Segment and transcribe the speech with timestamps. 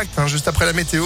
[0.00, 1.04] Hein, juste après la météo.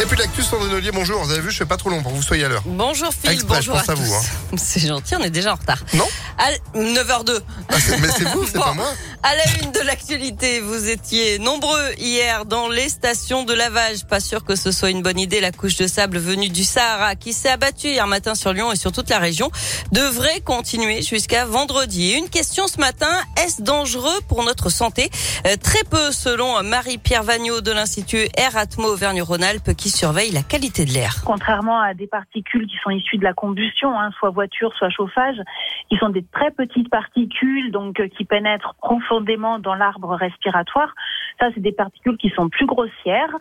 [0.00, 1.22] Et puis l'actu Sandrine Ollier, bonjour.
[1.22, 2.62] Vous avez vu, je fais pas trop long pour que vous soyez à l'heure.
[2.64, 4.20] Bonjour Phil, bonjour je pense à, à vous, hein.
[4.56, 5.78] C'est gentil, on est déjà en retard.
[5.92, 6.06] Non
[6.38, 7.38] À 9h02.
[7.68, 8.60] Ah, c'est- Mais c'est vous, c'est Bon.
[8.62, 8.90] pas moi.
[9.22, 14.06] À la une de l'actualité, vous étiez nombreux hier dans les stations de lavage.
[14.06, 15.40] Pas sûr que ce soit une bonne idée.
[15.42, 18.76] La couche de sable venue du Sahara qui s'est abattue hier matin sur Lyon et
[18.76, 19.50] sur toute la région
[19.92, 22.12] devrait continuer jusqu'à vendredi.
[22.12, 23.12] Et une question ce matin,
[23.44, 25.10] est-ce dangereux pour notre santé?
[25.46, 30.84] Euh, Très peu selon Marie-Pierre Vagnot de l'Institut Air Atmo Auvergne-Rhône-Alpes qui surveille la qualité
[30.84, 31.12] de l'air.
[31.24, 35.36] contrairement à des particules qui sont issues de la combustion, hein, soit voiture, soit chauffage,
[35.88, 40.94] qui sont des très petites particules, donc euh, qui pénètrent profondément dans l'arbre respiratoire.
[41.38, 43.34] Ça, c'est des particules qui sont plus grossières.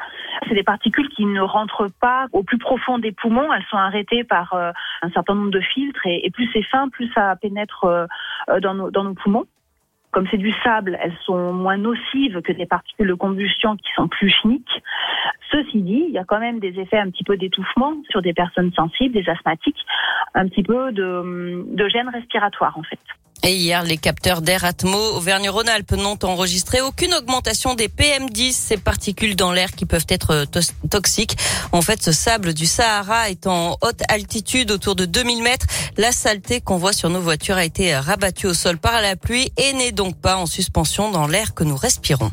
[0.47, 3.51] C'est des particules qui ne rentrent pas au plus profond des poumons.
[3.53, 4.71] Elles sont arrêtées par euh,
[5.01, 8.05] un certain nombre de filtres, et, plus c'est fin, plus ça pénètre euh,
[8.61, 9.45] dans nos poumons.
[10.11, 14.07] Comme c'est du sable, elles sont moins nocives que des particules de combustion qui sont
[14.07, 14.81] plus chimiques.
[15.51, 18.33] Ceci dit, il y a quand même des effets un petit peu d'étouffement sur des
[18.33, 19.83] personnes sensibles, des asthmatiques,
[20.35, 22.99] un petit peu de, de gêne respiratoire en fait.
[23.43, 29.37] Et hier, les capteurs d'air Atmo Auvergne-Rhône-Alpes n'ont enregistré aucune augmentation des PM10, ces particules
[29.37, 30.45] dans l'air qui peuvent être
[30.89, 31.37] toxiques.
[31.71, 35.67] En fait, ce sable du Sahara est en haute altitude, autour de 2000 mètres.
[35.97, 39.51] La saleté qu'on voit sur nos voitures a été rabattue au sol par la pluie
[39.57, 42.31] et n'est donc pas en suspension dans l'air que nous respirons.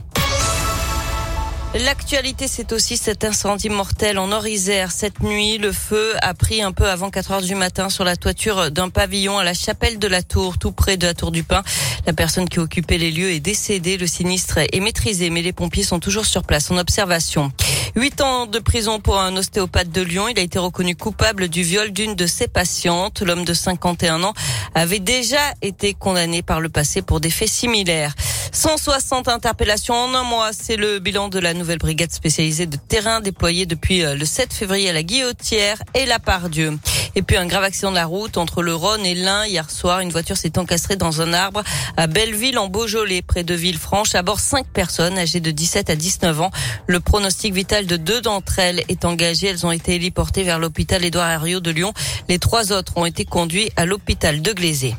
[1.84, 4.90] L'actualité, c'est aussi cet incendie mortel en Nord-Isère.
[4.90, 8.16] Cette nuit, le feu a pris un peu avant 4 heures du matin sur la
[8.16, 11.42] toiture d'un pavillon à la chapelle de la Tour, tout près de la Tour du
[11.42, 11.62] Pin.
[12.06, 13.98] La personne qui occupait les lieux est décédée.
[13.98, 17.52] Le sinistre est maîtrisé, mais les pompiers sont toujours sur place en observation.
[17.94, 20.28] Huit ans de prison pour un ostéopathe de Lyon.
[20.28, 23.20] Il a été reconnu coupable du viol d'une de ses patientes.
[23.20, 24.34] L'homme de 51 ans
[24.74, 28.14] avait déjà été condamné par le passé pour des faits similaires.
[28.56, 33.20] 160 interpellations en un mois, c'est le bilan de la nouvelle brigade spécialisée de terrain
[33.20, 36.78] déployée depuis euh, le 7 février à la Guillotière et la Pardieu.
[37.16, 40.00] Et puis un grave accident de la route entre le Rhône et l'Ain hier soir.
[40.00, 41.62] Une voiture s'est encastrée dans un arbre
[41.98, 44.14] à Belleville en Beaujolais, près de Villefranche.
[44.14, 46.50] À bord, cinq personnes âgées de 17 à 19 ans.
[46.86, 49.48] Le pronostic vital de deux d'entre elles est engagé.
[49.48, 51.92] Elles ont été héliportées vers l'hôpital Édouard Herriot de Lyon.
[52.30, 54.94] Les trois autres ont été conduits à l'hôpital de Glazé.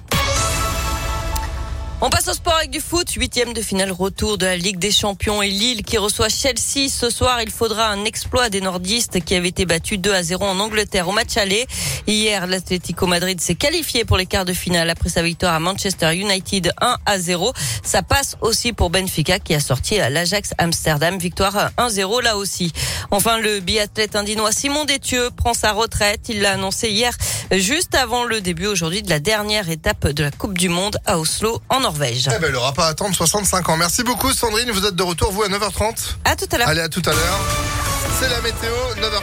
[2.00, 3.10] On passe au sport avec du foot.
[3.10, 6.90] Huitième de finale retour de la Ligue des Champions et Lille qui reçoit Chelsea.
[6.90, 10.46] Ce soir, il faudra un exploit des nordistes qui avaient été battus 2 à 0
[10.46, 11.66] en Angleterre au match aller.
[12.06, 16.16] Hier, l'Atlético Madrid s'est qualifié pour les quarts de finale après sa victoire à Manchester
[16.16, 17.52] United 1 à 0.
[17.82, 21.18] Ça passe aussi pour Benfica qui a sorti à l'Ajax Amsterdam.
[21.18, 22.74] Victoire 1-0 là aussi.
[23.10, 26.30] Enfin, le biathlète indinois Simon Détieux prend sa retraite.
[26.30, 27.18] Il l'a annoncé hier
[27.52, 31.20] juste avant le début aujourd'hui de la dernière étape de la Coupe du Monde à
[31.20, 32.30] Oslo en Norvège.
[32.36, 33.78] Eh ben, il aura pas à attendre 65 ans.
[33.78, 36.16] Merci beaucoup Sandrine, vous êtes de retour vous à 9h30.
[36.26, 36.68] À tout à l'heure.
[36.68, 37.40] Allez, à tout à l'heure.
[38.20, 39.22] C'est la météo, 9h15.